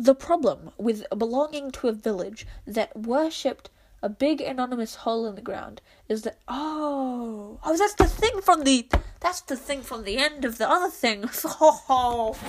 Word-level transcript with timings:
The 0.00 0.14
problem 0.14 0.70
with 0.78 1.04
belonging 1.10 1.72
to 1.72 1.88
a 1.88 1.92
village 1.92 2.46
that 2.66 2.96
worshipped 2.96 3.68
a 4.02 4.08
big 4.08 4.40
anonymous 4.40 4.94
hole 4.94 5.26
in 5.26 5.34
the 5.34 5.42
ground 5.42 5.82
is 6.08 6.22
that 6.22 6.38
oh 6.48 7.58
oh 7.62 7.76
that's 7.76 7.92
the 7.96 8.06
thing 8.06 8.40
from 8.40 8.64
the 8.64 8.88
that's 9.20 9.42
the 9.42 9.58
thing 9.58 9.82
from 9.82 10.04
the 10.04 10.16
end 10.16 10.46
of 10.46 10.56
the 10.56 10.66
other 10.66 10.88
thing. 10.90 11.28
oh. 11.44 12.34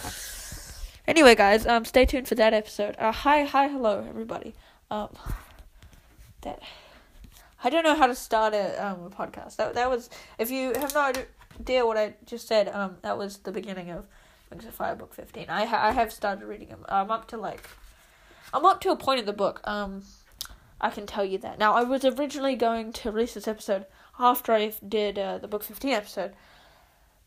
Anyway, 1.08 1.36
guys, 1.36 1.68
um, 1.68 1.84
stay 1.84 2.06
tuned 2.06 2.28
for 2.30 2.36
that 2.36 2.54
episode. 2.54 2.96
Uh, 2.98 3.12
hi, 3.12 3.44
hi, 3.44 3.68
hello, 3.68 4.06
everybody. 4.08 4.54
Um, 4.90 5.10
that 6.44 6.62
I 7.62 7.70
don't 7.70 7.84
know 7.84 7.96
how 7.96 8.08
to 8.08 8.16
start 8.16 8.54
a 8.54 8.66
um 8.82 9.04
a 9.04 9.10
podcast. 9.10 9.58
That 9.58 9.74
that 9.74 9.90
was 9.90 10.10
if 10.40 10.52
you 10.52 10.72
have 10.76 10.94
no 10.94 11.12
idea 11.60 11.86
what 11.86 11.98
I 11.98 12.14
just 12.26 12.48
said. 12.48 12.70
Um, 12.70 12.96
that 13.02 13.18
was 13.18 13.40
the 13.40 13.52
beginning 13.52 13.90
of 13.90 14.08
Wings 14.52 14.66
of 14.66 14.74
Fire 14.76 14.96
book 14.96 15.14
fifteen. 15.14 15.48
I 15.50 15.66
ha- 15.66 15.88
I 15.88 15.92
have 15.92 16.12
started 16.12 16.46
reading 16.46 16.68
them. 16.68 16.86
I'm 16.90 17.10
up 17.10 17.28
to 17.30 17.38
like, 17.38 17.70
I'm 18.54 18.66
up 18.66 18.82
to 18.82 18.92
a 18.92 18.96
point 18.96 19.20
in 19.20 19.26
the 19.26 19.34
book. 19.34 19.62
Um, 19.64 20.04
I 20.80 20.90
can 20.90 21.08
tell 21.08 21.26
you 21.26 21.38
that. 21.40 21.58
Now 21.58 21.74
I 21.74 21.84
was 21.84 22.06
originally 22.06 22.56
going 22.56 22.92
to 22.94 23.12
release 23.12 23.34
this 23.34 23.48
episode 23.48 23.86
after 24.20 24.54
I 24.54 24.74
did 24.88 25.18
uh, 25.18 25.38
the 25.38 25.48
book 25.48 25.64
fifteen 25.64 25.94
episode. 25.94 26.34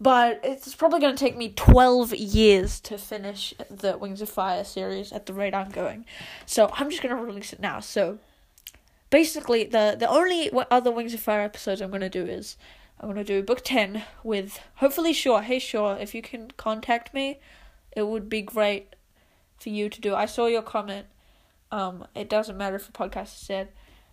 But 0.00 0.40
it's 0.42 0.74
probably 0.74 1.00
going 1.00 1.14
to 1.14 1.18
take 1.18 1.36
me 1.36 1.50
12 1.50 2.14
years 2.14 2.80
to 2.80 2.98
finish 2.98 3.54
the 3.70 3.96
Wings 3.96 4.20
of 4.20 4.28
Fire 4.28 4.64
series 4.64 5.12
at 5.12 5.26
the 5.26 5.32
rate 5.32 5.54
I'm 5.54 5.70
going. 5.70 6.04
So 6.46 6.70
I'm 6.74 6.90
just 6.90 7.00
going 7.00 7.16
to 7.16 7.22
release 7.22 7.52
it 7.52 7.60
now. 7.60 7.78
So 7.78 8.18
basically, 9.10 9.64
the, 9.64 9.96
the 9.98 10.08
only 10.08 10.50
other 10.70 10.90
Wings 10.90 11.14
of 11.14 11.20
Fire 11.20 11.42
episodes 11.42 11.80
I'm 11.80 11.90
going 11.90 12.00
to 12.00 12.10
do 12.10 12.26
is 12.26 12.56
I'm 13.00 13.06
going 13.06 13.16
to 13.16 13.24
do 13.24 13.42
book 13.42 13.62
10 13.64 14.02
with 14.22 14.60
hopefully 14.76 15.12
Shaw. 15.12 15.40
Hey, 15.40 15.58
Shaw, 15.58 15.94
if 15.94 16.14
you 16.14 16.22
can 16.22 16.50
contact 16.56 17.12
me, 17.12 17.40
it 17.92 18.06
would 18.06 18.28
be 18.28 18.42
great 18.42 18.94
for 19.58 19.68
you 19.68 19.88
to 19.88 20.00
do. 20.00 20.14
I 20.14 20.26
saw 20.26 20.46
your 20.46 20.62
comment. 20.62 21.06
Um, 21.70 22.06
it 22.14 22.28
doesn't 22.28 22.56
matter 22.56 22.76
if 22.76 22.88
a 22.88 22.92
podcast 22.92 23.24
is 23.24 23.30
said. 23.32 23.68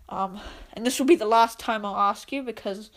Um, 0.08 0.40
and 0.72 0.84
this 0.84 0.98
will 0.98 1.06
be 1.06 1.16
the 1.16 1.26
last 1.26 1.58
time 1.58 1.84
I'll 1.84 1.96
ask 1.96 2.32
you 2.32 2.42
because 2.42 2.90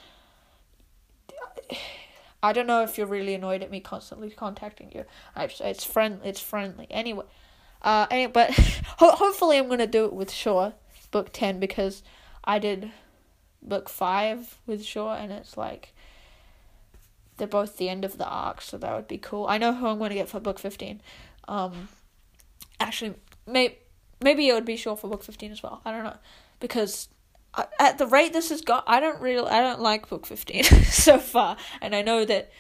I 2.44 2.52
don't 2.52 2.68
know 2.68 2.84
if 2.84 2.98
you're 2.98 3.08
really 3.08 3.34
annoyed 3.34 3.64
at 3.64 3.72
me 3.72 3.80
constantly 3.80 4.30
contacting 4.30 4.92
you. 4.94 5.06
I, 5.36 5.50
it's 5.62 5.84
friend, 5.84 6.20
it's 6.24 6.40
friendly. 6.40 6.88
Anyway, 6.90 7.26
uh, 7.82 8.28
but 8.28 8.52
ho- 8.98 9.16
hopefully 9.16 9.58
I'm 9.58 9.70
gonna 9.70 9.88
do 9.88 10.06
it 10.06 10.14
with 10.14 10.32
Shaw, 10.32 10.74
book 11.12 11.30
ten, 11.32 11.60
because 11.60 12.04
I 12.44 12.60
did 12.60 12.92
book 13.66 13.90
five 13.90 14.58
with 14.66 14.84
Shaw, 14.84 15.16
and 15.16 15.32
it's 15.32 15.58
like 15.58 15.94
they're 17.38 17.48
both 17.48 17.78
the 17.78 17.90
end 17.90 18.06
of 18.06 18.18
the 18.18 18.28
arc, 18.28 18.62
so 18.62 18.78
that 18.78 18.96
would 18.96 19.08
be 19.08 19.18
cool. 19.18 19.48
I 19.48 19.58
know 19.58 19.74
who 19.74 19.88
I'm 19.88 20.00
gonna 20.00 20.14
get 20.14 20.30
for 20.30 20.40
book 20.40 20.60
fifteen. 20.60 21.02
Um, 21.48 21.90
actually, 22.80 23.16
may 23.46 23.78
maybe 24.22 24.48
it 24.48 24.54
would 24.54 24.66
be 24.66 24.78
Shaw 24.78 24.96
for 24.96 25.10
book 25.10 25.24
fifteen 25.24 25.52
as 25.52 25.62
well. 25.62 25.82
I 25.86 25.92
don't 25.92 26.04
know 26.04 26.18
because 26.60 27.10
at 27.80 27.98
the 27.98 28.08
rate 28.08 28.34
this 28.34 28.50
has 28.50 28.62
got, 28.62 28.84
I 28.88 29.00
don't 29.00 29.22
really, 29.22 29.48
I 29.48 29.62
don't 29.62 29.82
like 29.82 30.10
book 30.10 30.26
fifteen 30.26 30.64
so 30.86 31.20
far, 31.20 31.58
and 31.82 31.96
I 31.96 32.02
know 32.02 32.26
that 32.26 32.52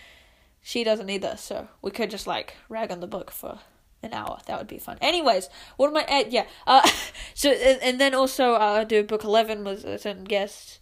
she 0.61 0.83
doesn't 0.83 1.09
either. 1.09 1.35
So 1.37 1.67
we 1.81 1.91
could 1.91 2.09
just 2.09 2.27
like 2.27 2.55
rag 2.69 2.91
on 2.91 2.99
the 2.99 3.07
book 3.07 3.31
for 3.31 3.59
an 4.03 4.13
hour. 4.13 4.39
That 4.47 4.57
would 4.57 4.67
be 4.67 4.77
fun. 4.77 4.97
Anyways, 5.01 5.49
what 5.77 5.87
am 5.89 5.97
I? 5.97 6.21
Uh, 6.21 6.23
yeah. 6.29 6.45
Uh, 6.65 6.87
so 7.33 7.51
and 7.51 7.99
then 7.99 8.13
also 8.13 8.53
uh, 8.53 8.83
do 8.83 9.03
book 9.03 9.23
eleven 9.23 9.63
was 9.63 9.83
a 9.83 9.97
certain 9.97 10.23
guest. 10.23 10.79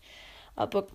Uh, 0.58 0.66
book. 0.66 0.92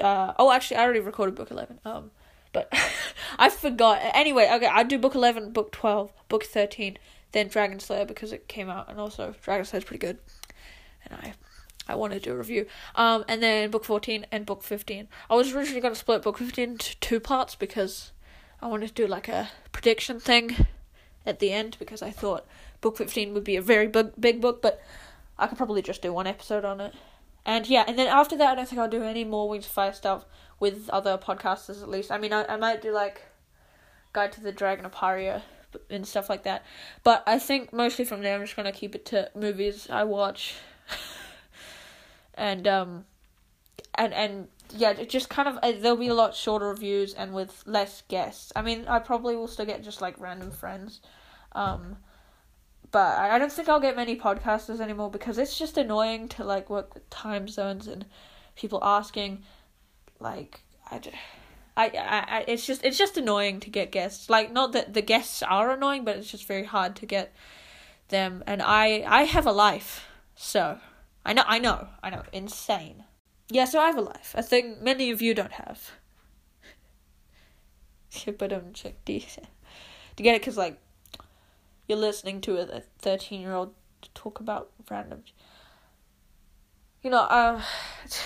Uh, 0.00 0.32
oh, 0.38 0.52
actually, 0.52 0.76
I 0.76 0.84
already 0.84 1.00
recorded 1.00 1.34
book 1.34 1.50
eleven. 1.50 1.80
Um, 1.84 2.10
but 2.52 2.72
I 3.38 3.50
forgot. 3.50 4.00
Anyway, 4.14 4.48
okay, 4.52 4.66
I 4.66 4.82
do 4.82 4.98
book 4.98 5.14
eleven, 5.14 5.52
book 5.52 5.72
twelve, 5.72 6.12
book 6.28 6.44
thirteen, 6.44 6.98
then 7.32 7.48
Dragon 7.48 7.80
Slayer 7.80 8.04
because 8.04 8.32
it 8.32 8.48
came 8.48 8.70
out, 8.70 8.88
and 8.88 9.00
also 9.00 9.34
Dragon 9.42 9.64
Slayer 9.64 9.78
is 9.78 9.84
pretty 9.84 10.06
good, 10.06 10.18
and 11.04 11.18
I 11.20 11.34
I 11.88 11.94
want 11.94 12.12
to 12.12 12.20
do 12.20 12.32
a 12.32 12.36
review. 12.36 12.66
Um, 12.94 13.24
and 13.28 13.42
then 13.42 13.70
book 13.70 13.84
14 13.84 14.26
and 14.30 14.46
book 14.46 14.62
15. 14.62 15.08
I 15.28 15.34
was 15.34 15.52
originally 15.52 15.80
going 15.80 15.94
to 15.94 15.98
split 15.98 16.22
book 16.22 16.38
15 16.38 16.70
into 16.70 16.98
two 17.00 17.20
parts 17.20 17.54
because 17.54 18.12
I 18.60 18.68
wanted 18.68 18.88
to 18.88 18.94
do 18.94 19.06
like 19.06 19.28
a 19.28 19.50
prediction 19.72 20.20
thing 20.20 20.66
at 21.26 21.38
the 21.38 21.52
end 21.52 21.76
because 21.78 22.02
I 22.02 22.10
thought 22.10 22.46
book 22.80 22.96
15 22.96 23.34
would 23.34 23.44
be 23.44 23.56
a 23.56 23.62
very 23.62 23.88
big, 23.88 24.12
big 24.18 24.40
book, 24.40 24.62
but 24.62 24.80
I 25.38 25.46
could 25.46 25.58
probably 25.58 25.82
just 25.82 26.02
do 26.02 26.12
one 26.12 26.26
episode 26.26 26.64
on 26.64 26.80
it. 26.80 26.94
And 27.44 27.66
yeah, 27.68 27.84
and 27.86 27.98
then 27.98 28.06
after 28.06 28.36
that, 28.36 28.50
I 28.50 28.54
don't 28.54 28.68
think 28.68 28.80
I'll 28.80 28.88
do 28.88 29.02
any 29.02 29.24
more 29.24 29.48
Wings 29.48 29.66
of 29.66 29.72
Fire 29.72 29.92
stuff 29.92 30.24
with 30.60 30.88
other 30.90 31.18
podcasters 31.18 31.82
at 31.82 31.88
least. 31.88 32.12
I 32.12 32.18
mean, 32.18 32.32
I, 32.32 32.44
I 32.44 32.56
might 32.56 32.82
do 32.82 32.92
like 32.92 33.22
Guide 34.12 34.32
to 34.32 34.40
the 34.40 34.52
Dragon 34.52 34.84
of 34.84 34.92
Pyrrhia 34.92 35.42
and 35.90 36.06
stuff 36.06 36.28
like 36.28 36.44
that. 36.44 36.64
But 37.02 37.22
I 37.26 37.38
think 37.38 37.72
mostly 37.72 38.04
from 38.04 38.22
there, 38.22 38.34
I'm 38.34 38.42
just 38.42 38.56
going 38.56 38.72
to 38.72 38.78
keep 38.78 38.94
it 38.94 39.04
to 39.06 39.30
movies 39.34 39.88
I 39.90 40.04
watch. 40.04 40.54
and 42.34 42.66
um 42.66 43.04
and 43.94 44.14
and 44.14 44.48
yeah, 44.74 44.90
it 44.90 45.10
just 45.10 45.28
kind 45.28 45.48
of 45.48 45.58
uh, 45.62 45.72
there'll 45.80 45.96
be 45.96 46.08
a 46.08 46.14
lot 46.14 46.34
shorter 46.34 46.68
reviews 46.68 47.12
and 47.14 47.34
with 47.34 47.62
less 47.66 48.02
guests. 48.08 48.52
I 48.56 48.62
mean, 48.62 48.86
I 48.88 48.98
probably 49.00 49.36
will 49.36 49.48
still 49.48 49.66
get 49.66 49.82
just 49.82 50.00
like 50.00 50.18
random 50.18 50.50
friends, 50.50 51.00
um, 51.52 51.96
but 52.92 53.18
I 53.18 53.38
don't 53.38 53.50
think 53.50 53.68
I'll 53.68 53.80
get 53.80 53.96
many 53.96 54.16
podcasters 54.16 54.80
anymore 54.80 55.10
because 55.10 55.38
it's 55.38 55.58
just 55.58 55.76
annoying 55.76 56.28
to 56.28 56.44
like 56.44 56.70
work 56.70 56.94
with 56.94 57.08
time 57.10 57.48
zones 57.48 57.86
and 57.86 58.06
people 58.54 58.78
asking, 58.82 59.42
like 60.20 60.60
I. 60.90 61.00
I, 61.74 61.86
I, 61.86 62.44
it's 62.46 62.66
just 62.66 62.84
it's 62.84 62.98
just 62.98 63.16
annoying 63.16 63.58
to 63.60 63.70
get 63.70 63.90
guests. 63.90 64.28
Like 64.28 64.52
not 64.52 64.72
that 64.72 64.92
the 64.92 65.00
guests 65.00 65.42
are 65.42 65.70
annoying, 65.70 66.04
but 66.04 66.16
it's 66.16 66.30
just 66.30 66.46
very 66.46 66.64
hard 66.64 66.94
to 66.96 67.06
get 67.06 67.34
them. 68.08 68.44
And 68.46 68.60
I 68.60 69.02
I 69.06 69.22
have 69.22 69.46
a 69.46 69.52
life, 69.52 70.06
so 70.36 70.78
I 71.24 71.32
know, 71.32 71.44
I 71.46 71.58
know, 71.58 71.88
I 72.02 72.10
know. 72.10 72.22
Insane. 72.32 73.04
Yeah, 73.48 73.64
so 73.64 73.80
I 73.80 73.86
have 73.86 73.98
a 73.98 74.02
life. 74.02 74.34
I 74.36 74.42
think 74.42 74.80
many 74.80 75.10
of 75.10 75.22
you 75.22 75.34
don't 75.34 75.52
have. 75.52 75.92
but 78.38 78.50
don't 78.50 78.74
check 78.74 78.94
D. 79.04 79.26
To 80.16 80.22
get 80.22 80.34
it, 80.34 80.42
because, 80.42 80.58
like, 80.58 80.78
you're 81.88 81.98
listening 81.98 82.40
to 82.42 82.58
a 82.58 82.80
13 82.98 83.40
year 83.40 83.54
old 83.54 83.74
talk 84.14 84.40
about 84.40 84.70
random. 84.90 85.22
You 87.02 87.10
know, 87.10 87.22
uh, 87.22 87.60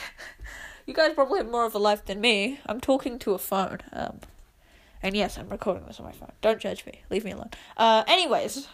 you 0.87 0.95
guys 0.95 1.15
probably 1.15 1.39
have 1.39 1.51
more 1.51 1.65
of 1.65 1.75
a 1.75 1.79
life 1.79 2.05
than 2.05 2.21
me. 2.21 2.61
I'm 2.67 2.81
talking 2.81 3.19
to 3.21 3.35
a 3.35 3.39
phone. 3.39 3.79
Um, 3.93 4.21
and 5.03 5.17
yes, 5.17 5.39
I'm 5.39 5.49
recording 5.49 5.87
this 5.87 6.01
on 6.01 6.07
my 6.07 6.13
phone. 6.13 6.33
Don't 6.41 6.61
judge 6.61 6.85
me. 6.87 7.03
Leave 7.11 7.25
me 7.25 7.33
alone. 7.33 7.51
Uh, 7.77 8.05
anyways. 8.07 8.69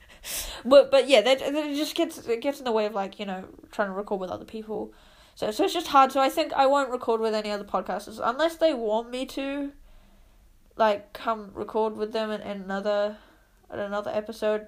but 0.64 0.90
but 0.90 1.08
yeah, 1.08 1.20
that, 1.20 1.38
that 1.38 1.54
it 1.54 1.76
just 1.76 1.94
gets 1.94 2.18
it 2.26 2.40
gets 2.40 2.58
in 2.58 2.64
the 2.64 2.72
way 2.72 2.86
of 2.86 2.94
like 2.94 3.18
you 3.18 3.26
know 3.26 3.44
trying 3.70 3.88
to 3.88 3.94
record 3.94 4.20
with 4.20 4.30
other 4.30 4.44
people. 4.44 4.92
So 5.34 5.50
so 5.50 5.64
it's 5.64 5.74
just 5.74 5.88
hard. 5.88 6.12
So 6.12 6.20
I 6.20 6.28
think 6.28 6.52
I 6.52 6.66
won't 6.66 6.90
record 6.90 7.20
with 7.20 7.34
any 7.34 7.50
other 7.50 7.64
podcasters 7.64 8.20
unless 8.22 8.56
they 8.56 8.74
want 8.74 9.10
me 9.10 9.26
to. 9.26 9.72
Like 10.76 11.12
come 11.12 11.50
record 11.54 11.96
with 11.96 12.12
them 12.12 12.30
in, 12.30 12.40
in 12.40 12.62
another, 12.62 13.16
in 13.72 13.78
another 13.78 14.10
episode, 14.12 14.66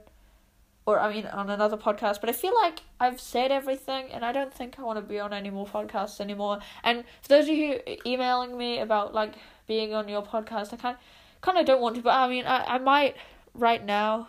or 0.87 1.01
I 1.01 1.13
mean 1.13 1.27
on 1.27 1.51
another 1.51 1.77
podcast. 1.77 2.21
But 2.21 2.31
I 2.31 2.33
feel 2.33 2.55
like 2.55 2.81
I've 2.99 3.21
said 3.21 3.51
everything, 3.51 4.11
and 4.13 4.25
I 4.25 4.33
don't 4.33 4.53
think 4.53 4.79
I 4.79 4.83
want 4.83 4.99
to 4.99 5.03
be 5.03 5.21
on 5.21 5.33
any 5.33 5.51
more 5.51 5.67
podcasts 5.67 6.21
anymore. 6.21 6.61
And 6.85 7.05
for 7.23 7.29
those 7.29 7.49
of 7.49 7.55
you 7.55 7.81
emailing 8.07 8.57
me 8.57 8.81
about 8.81 9.15
like 9.15 9.35
being 9.67 9.95
on 9.95 10.09
your 10.09 10.23
podcast, 10.23 10.73
I 10.73 10.77
kind 10.77 10.97
kind 11.41 11.59
of 11.59 11.67
don't 11.67 11.81
want 11.81 11.97
to, 11.97 12.03
but 12.03 12.15
I 12.15 12.29
mean 12.29 12.47
I 12.47 12.75
I 12.75 12.79
might 12.79 13.17
right 13.55 13.85
now 13.85 14.29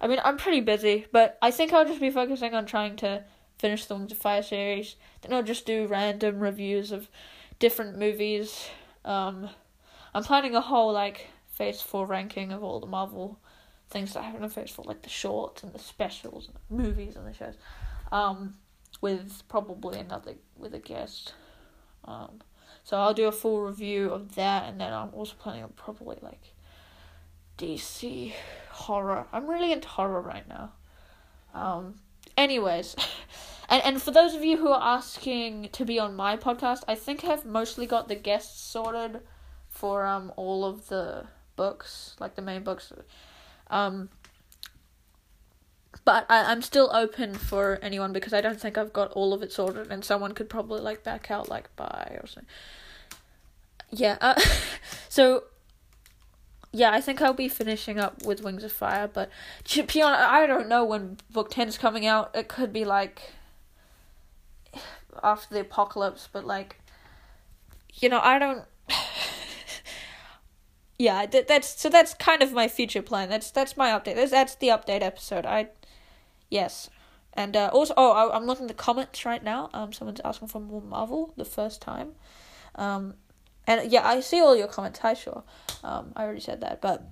I 0.00 0.08
mean, 0.08 0.18
I'm 0.22 0.36
pretty 0.36 0.60
busy, 0.60 1.06
but 1.10 1.38
I 1.40 1.50
think 1.50 1.72
I'll 1.72 1.86
just 1.86 2.00
be 2.00 2.10
focusing 2.10 2.54
on 2.54 2.66
trying 2.66 2.96
to 2.96 3.24
finish 3.58 3.86
the 3.86 3.94
Wings 3.94 4.12
of 4.12 4.18
Fire 4.18 4.42
series. 4.42 4.96
Then 5.22 5.32
I'll 5.32 5.42
just 5.42 5.64
do 5.64 5.86
random 5.86 6.40
reviews 6.40 6.92
of 6.92 7.08
different 7.58 7.98
movies. 7.98 8.68
Um, 9.04 9.48
I'm 10.14 10.24
planning 10.24 10.54
a 10.54 10.60
whole 10.60 10.92
like 10.92 11.28
Phase 11.52 11.80
Four 11.80 12.06
ranking 12.06 12.52
of 12.52 12.62
all 12.62 12.80
the 12.80 12.86
Marvel 12.86 13.38
things 13.88 14.14
that 14.14 14.34
in 14.34 14.48
Phase 14.48 14.70
Four, 14.70 14.84
like 14.86 15.02
the 15.02 15.08
shorts 15.08 15.62
and 15.62 15.72
the 15.72 15.78
specials 15.78 16.48
and 16.48 16.56
the 16.56 16.82
movies 16.82 17.16
and 17.16 17.26
the 17.26 17.32
shows. 17.32 17.54
Um, 18.12 18.54
with 19.00 19.42
probably 19.48 19.98
another 19.98 20.34
with 20.56 20.74
a 20.74 20.78
guest. 20.78 21.34
Um, 22.04 22.40
so 22.84 22.96
I'll 22.96 23.14
do 23.14 23.26
a 23.26 23.32
full 23.32 23.62
review 23.62 24.10
of 24.10 24.36
that, 24.36 24.68
and 24.68 24.80
then 24.80 24.92
I'm 24.92 25.10
also 25.12 25.34
planning 25.38 25.64
on 25.64 25.70
probably 25.70 26.18
like 26.22 26.54
DC 27.58 28.32
horror. 28.70 29.26
I'm 29.32 29.48
really 29.48 29.72
into 29.72 29.88
horror 29.88 30.20
right 30.20 30.48
now. 30.48 30.72
Um, 31.54 31.96
anyways, 32.36 32.96
and 33.68 33.82
and 33.84 34.02
for 34.02 34.10
those 34.10 34.34
of 34.34 34.44
you 34.44 34.56
who 34.58 34.68
are 34.68 34.82
asking 34.82 35.70
to 35.72 35.84
be 35.84 35.98
on 35.98 36.14
my 36.14 36.36
podcast, 36.36 36.84
I 36.86 36.94
think 36.94 37.24
I've 37.24 37.44
mostly 37.44 37.86
got 37.86 38.08
the 38.08 38.14
guests 38.14 38.60
sorted 38.60 39.20
for 39.68 40.06
um 40.06 40.32
all 40.36 40.64
of 40.64 40.88
the 40.88 41.26
books, 41.56 42.16
like 42.20 42.34
the 42.36 42.42
main 42.42 42.62
books. 42.62 42.92
Um, 43.70 44.08
but 46.04 46.26
I, 46.28 46.52
I'm 46.52 46.62
still 46.62 46.90
open 46.92 47.34
for 47.34 47.78
anyone 47.82 48.12
because 48.12 48.32
I 48.32 48.40
don't 48.40 48.60
think 48.60 48.78
I've 48.78 48.92
got 48.92 49.10
all 49.12 49.32
of 49.32 49.42
it 49.42 49.52
sorted, 49.52 49.90
and 49.90 50.04
someone 50.04 50.32
could 50.32 50.48
probably 50.48 50.80
like 50.80 51.02
back 51.02 51.30
out 51.30 51.48
like 51.48 51.74
bye 51.76 52.18
or 52.20 52.26
something. 52.26 52.48
Yeah. 53.90 54.18
Uh, 54.20 54.40
so 55.08 55.44
yeah, 56.76 56.92
I 56.92 57.00
think 57.00 57.22
I'll 57.22 57.32
be 57.32 57.48
finishing 57.48 57.98
up 57.98 58.22
with 58.24 58.42
Wings 58.42 58.62
of 58.62 58.70
Fire, 58.70 59.08
but 59.08 59.30
to 59.64 59.86
I 60.02 60.46
don't 60.46 60.68
know 60.68 60.84
when 60.84 61.16
book 61.30 61.50
10 61.50 61.68
is 61.68 61.78
coming 61.78 62.06
out. 62.06 62.30
It 62.34 62.48
could 62.48 62.70
be 62.72 62.84
like 62.84 63.32
after 65.22 65.54
the 65.54 65.60
apocalypse, 65.60 66.28
but 66.30 66.44
like, 66.44 66.80
you 67.94 68.08
know, 68.08 68.20
I 68.22 68.38
don't. 68.38 68.64
Yeah, 70.98 71.26
that, 71.26 71.48
that's 71.48 71.80
so 71.80 71.88
that's 71.88 72.14
kind 72.14 72.42
of 72.42 72.52
my 72.52 72.68
future 72.68 73.02
plan. 73.02 73.28
That's 73.28 73.50
that's 73.50 73.76
my 73.76 73.90
update. 73.90 74.16
That's 74.16 74.30
that's 74.30 74.54
the 74.56 74.68
update 74.68 75.02
episode. 75.02 75.44
I, 75.44 75.68
yes, 76.50 76.88
and 77.34 77.56
uh, 77.56 77.70
also 77.72 77.94
oh 77.96 78.12
I, 78.12 78.36
I'm 78.36 78.46
looking 78.46 78.64
at 78.64 78.68
the 78.68 78.74
comments 78.74 79.24
right 79.24 79.42
now. 79.42 79.70
Um, 79.74 79.92
someone's 79.92 80.20
asking 80.24 80.48
for 80.48 80.60
more 80.60 80.80
Marvel 80.80 81.34
the 81.36 81.44
first 81.44 81.82
time, 81.82 82.12
um, 82.76 83.14
and 83.66 83.90
yeah, 83.92 84.06
I 84.06 84.20
see 84.20 84.40
all 84.40 84.56
your 84.56 84.68
comments. 84.68 85.00
Hi, 85.00 85.14
sure. 85.14 85.42
Um, 85.84 86.12
I 86.16 86.24
already 86.24 86.40
said 86.40 86.62
that, 86.62 86.80
but 86.80 87.02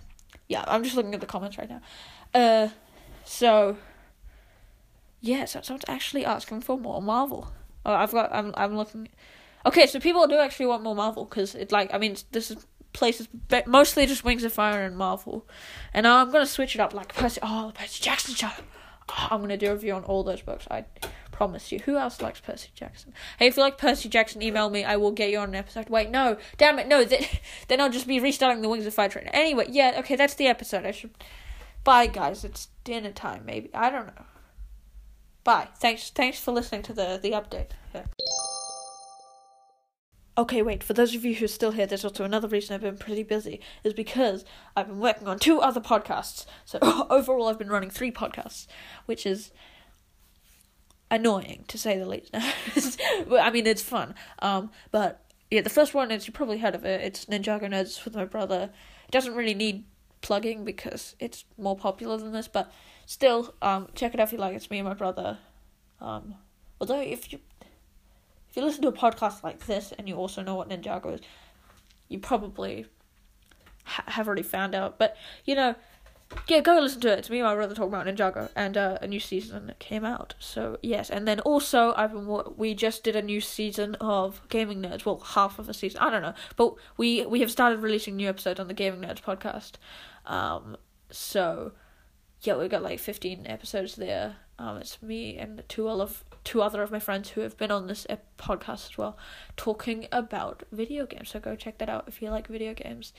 yeah, 0.48 0.64
I'm 0.66 0.82
just 0.82 0.96
looking 0.96 1.14
at 1.14 1.20
the 1.20 1.26
comments 1.26 1.58
right 1.58 1.68
now. 1.68 1.80
Uh, 2.32 2.68
so 3.24 3.76
yeah, 5.20 5.44
so 5.46 5.60
someone's 5.62 5.84
actually 5.88 6.24
asking 6.24 6.60
for 6.60 6.78
more 6.78 7.00
Marvel. 7.00 7.52
Oh, 7.86 7.94
I've 7.94 8.12
got. 8.12 8.30
I'm. 8.32 8.52
I'm 8.56 8.76
looking. 8.76 9.08
Okay, 9.66 9.86
so 9.86 9.98
people 9.98 10.26
do 10.26 10.36
actually 10.36 10.66
want 10.66 10.82
more 10.82 10.94
Marvel 10.94 11.24
because 11.24 11.54
it's 11.54 11.72
like 11.72 11.92
I 11.94 11.98
mean 11.98 12.16
this 12.32 12.50
is 12.50 12.66
places 12.94 13.28
mostly 13.66 14.06
just 14.06 14.24
Wings 14.24 14.44
of 14.44 14.52
Fire 14.54 14.82
and 14.82 14.96
Marvel, 14.96 15.46
and 15.92 16.06
I'm 16.06 16.30
gonna 16.30 16.46
switch 16.46 16.74
it 16.74 16.80
up 16.80 16.94
like 16.94 17.14
Percy. 17.14 17.40
Oh, 17.42 17.66
the 17.66 17.74
Percy 17.74 18.02
Jackson 18.02 18.34
show. 18.34 18.50
Oh, 19.10 19.28
I'm 19.30 19.42
gonna 19.42 19.58
do 19.58 19.70
a 19.70 19.74
review 19.74 19.92
on 19.92 20.04
all 20.04 20.24
those 20.24 20.40
books. 20.40 20.66
I 20.70 20.86
promise 21.30 21.70
you. 21.70 21.80
Who 21.80 21.96
else 21.96 22.22
likes 22.22 22.40
Percy 22.40 22.70
Jackson? 22.74 23.12
Hey, 23.38 23.48
if 23.48 23.56
you 23.56 23.62
like 23.62 23.76
Percy 23.76 24.08
Jackson, 24.08 24.40
email 24.40 24.70
me. 24.70 24.84
I 24.84 24.96
will 24.96 25.10
get 25.10 25.30
you 25.30 25.38
on 25.38 25.50
an 25.50 25.54
episode. 25.56 25.90
Wait, 25.90 26.08
no, 26.08 26.38
damn 26.56 26.78
it, 26.78 26.88
no. 26.88 27.04
Then, 27.04 27.24
then 27.68 27.80
I'll 27.80 27.90
just 27.90 28.06
be 28.06 28.20
restarting 28.20 28.62
the 28.62 28.68
Wings 28.70 28.86
of 28.86 28.94
Fire 28.94 29.10
train. 29.10 29.28
Anyway, 29.28 29.66
yeah, 29.68 29.96
okay, 29.98 30.16
that's 30.16 30.34
the 30.34 30.46
episode. 30.46 30.86
I 30.86 30.92
should. 30.92 31.10
Bye, 31.82 32.06
guys. 32.06 32.44
It's 32.44 32.68
dinner 32.84 33.12
time. 33.12 33.44
Maybe 33.44 33.68
I 33.74 33.90
don't 33.90 34.06
know. 34.06 34.24
Bye. 35.42 35.68
Thanks. 35.76 36.08
Thanks 36.08 36.40
for 36.40 36.52
listening 36.52 36.82
to 36.84 36.94
the 36.94 37.20
the 37.22 37.32
update. 37.32 37.72
Yeah. 37.94 38.04
Okay, 40.36 40.62
wait, 40.62 40.82
for 40.82 40.94
those 40.94 41.14
of 41.14 41.24
you 41.24 41.34
who 41.34 41.44
are 41.44 41.48
still 41.48 41.70
here, 41.70 41.86
there's 41.86 42.04
also 42.04 42.24
another 42.24 42.48
reason 42.48 42.74
I've 42.74 42.80
been 42.80 42.98
pretty 42.98 43.22
busy, 43.22 43.60
is 43.84 43.94
because 43.94 44.44
I've 44.76 44.88
been 44.88 44.98
working 44.98 45.28
on 45.28 45.38
two 45.38 45.60
other 45.60 45.80
podcasts. 45.80 46.44
So 46.64 46.78
overall, 47.10 47.46
I've 47.46 47.58
been 47.58 47.68
running 47.68 47.90
three 47.90 48.10
podcasts, 48.10 48.66
which 49.06 49.26
is 49.26 49.52
annoying 51.08 51.64
to 51.68 51.78
say 51.78 51.98
the 51.98 52.06
least. 52.06 52.30
I 53.30 53.50
mean, 53.50 53.66
it's 53.66 53.82
fun. 53.82 54.16
Um, 54.40 54.70
but 54.90 55.24
yeah, 55.52 55.60
the 55.60 55.70
first 55.70 55.94
one 55.94 56.10
is 56.10 56.26
you 56.26 56.32
probably 56.32 56.58
heard 56.58 56.74
of 56.74 56.84
it. 56.84 57.00
It's 57.02 57.26
Ninjago 57.26 57.70
Nerds 57.70 58.04
with 58.04 58.16
my 58.16 58.24
brother. 58.24 58.70
It 59.06 59.12
doesn't 59.12 59.34
really 59.34 59.54
need 59.54 59.84
plugging 60.20 60.64
because 60.64 61.14
it's 61.20 61.44
more 61.56 61.76
popular 61.76 62.16
than 62.16 62.32
this, 62.32 62.48
but 62.48 62.72
still, 63.06 63.54
um, 63.62 63.88
check 63.94 64.14
it 64.14 64.20
out 64.20 64.28
if 64.28 64.32
you 64.32 64.38
like. 64.38 64.56
It's 64.56 64.70
me 64.70 64.78
and 64.78 64.88
my 64.88 64.94
brother. 64.94 65.38
Um, 66.00 66.34
although 66.80 67.00
if 67.00 67.32
you 67.32 67.38
if 68.54 68.58
you 68.58 68.64
listen 68.64 68.82
to 68.82 68.88
a 68.88 68.92
podcast 68.92 69.42
like 69.42 69.66
this 69.66 69.90
and 69.98 70.08
you 70.08 70.14
also 70.14 70.40
know 70.40 70.54
what 70.54 70.68
Ninjago 70.68 71.14
is, 71.14 71.20
you 72.06 72.20
probably 72.20 72.86
ha- 73.82 74.04
have 74.06 74.28
already 74.28 74.44
found 74.44 74.76
out. 74.76 74.96
But 74.96 75.16
you 75.44 75.56
know, 75.56 75.74
yeah, 76.46 76.60
go 76.60 76.78
listen 76.78 77.00
to 77.00 77.12
it. 77.12 77.18
It's 77.18 77.30
me 77.30 77.40
and 77.40 77.48
my 77.48 77.56
brother 77.56 77.74
talking 77.74 77.92
about 77.92 78.06
Ninjago, 78.06 78.50
and 78.54 78.76
uh, 78.76 78.98
a 79.02 79.08
new 79.08 79.18
season 79.18 79.74
came 79.80 80.04
out. 80.04 80.34
So 80.38 80.78
yes, 80.84 81.10
and 81.10 81.26
then 81.26 81.40
also 81.40 81.94
I've 81.96 82.12
been 82.12 82.28
we 82.56 82.74
just 82.74 83.02
did 83.02 83.16
a 83.16 83.22
new 83.22 83.40
season 83.40 83.96
of 83.96 84.40
Gaming 84.48 84.82
Nerds. 84.82 85.04
Well, 85.04 85.18
half 85.18 85.58
of 85.58 85.68
a 85.68 85.74
season. 85.74 85.98
I 86.00 86.08
don't 86.10 86.22
know, 86.22 86.34
but 86.54 86.76
we 86.96 87.26
we 87.26 87.40
have 87.40 87.50
started 87.50 87.80
releasing 87.80 88.14
new 88.14 88.28
episodes 88.28 88.60
on 88.60 88.68
the 88.68 88.74
Gaming 88.74 89.00
Nerds 89.00 89.20
podcast. 89.20 89.72
Um, 90.32 90.76
so 91.10 91.72
yeah, 92.42 92.56
we've 92.56 92.70
got 92.70 92.84
like 92.84 93.00
fifteen 93.00 93.48
episodes 93.48 93.96
there. 93.96 94.36
Um, 94.60 94.76
it's 94.76 95.02
me 95.02 95.36
and 95.38 95.64
two 95.68 95.88
of 95.88 96.22
two 96.44 96.62
other 96.62 96.82
of 96.82 96.90
my 96.90 96.98
friends 96.98 97.30
who 97.30 97.40
have 97.40 97.56
been 97.56 97.70
on 97.70 97.86
this 97.86 98.06
podcast 98.38 98.90
as 98.90 98.98
well, 98.98 99.18
talking 99.56 100.06
about 100.12 100.62
video 100.70 101.06
games. 101.06 101.30
So 101.30 101.40
go 101.40 101.56
check 101.56 101.78
that 101.78 101.88
out 101.88 102.04
if 102.06 102.22
you 102.22 102.30
like 102.30 102.46
video 102.46 102.74
games. 102.74 103.12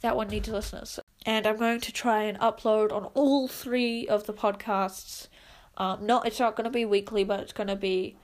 That 0.00 0.16
one 0.16 0.28
needs 0.28 0.48
listeners. 0.48 0.98
And 1.24 1.46
I'm 1.46 1.56
going 1.56 1.80
to 1.80 1.92
try 1.92 2.24
and 2.24 2.38
upload 2.38 2.92
on 2.92 3.04
all 3.14 3.46
three 3.48 4.08
of 4.08 4.26
the 4.26 4.34
podcasts. 4.34 5.28
Um, 5.76 6.04
not 6.04 6.26
it's 6.26 6.40
not 6.40 6.56
going 6.56 6.64
to 6.64 6.70
be 6.70 6.84
weekly, 6.84 7.24
but 7.24 7.40
it's 7.40 7.52
going 7.52 7.68
to 7.68 7.76
be 7.76 8.16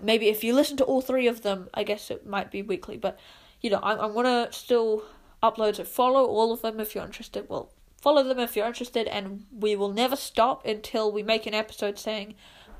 maybe 0.00 0.28
if 0.28 0.44
you 0.44 0.54
listen 0.54 0.76
to 0.78 0.84
all 0.84 1.00
three 1.00 1.26
of 1.26 1.42
them, 1.42 1.68
I 1.74 1.82
guess 1.82 2.10
it 2.10 2.26
might 2.26 2.50
be 2.50 2.62
weekly. 2.62 2.96
But 2.96 3.18
you 3.60 3.70
know, 3.70 3.80
I'm 3.82 3.98
I'm 4.00 4.14
gonna 4.14 4.48
still 4.50 5.02
upload. 5.42 5.76
So 5.76 5.84
follow 5.84 6.24
all 6.26 6.52
of 6.52 6.62
them 6.62 6.80
if 6.80 6.94
you're 6.94 7.04
interested. 7.04 7.48
Well, 7.48 7.72
follow 8.00 8.22
them 8.22 8.38
if 8.38 8.56
you're 8.56 8.66
interested, 8.66 9.06
and 9.08 9.46
we 9.50 9.76
will 9.76 9.92
never 9.92 10.16
stop 10.16 10.64
until 10.66 11.10
we 11.10 11.22
make 11.22 11.46
an 11.46 11.54
episode 11.54 11.98
saying 11.98 12.34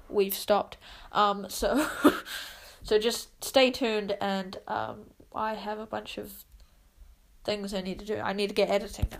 we've 0.09 0.35
stopped. 0.35 0.77
Um, 1.13 1.47
so, 1.49 1.89
so 2.83 2.99
just 2.99 3.43
stay 3.45 3.71
tuned, 3.71 4.17
and 4.21 4.59
um, 4.67 5.11
I 5.35 5.55
have 5.55 5.79
a 5.79 5.87
bunch 5.87 6.19
of 6.19 6.45
things 7.45 7.73
I 7.73 7.81
need 7.81 7.99
to 8.01 8.05
do. 8.05 8.19
I 8.19 8.33
need 8.33 8.49
to 8.49 8.55
get 8.55 8.69
editing 8.69 9.09
now. 9.11 9.15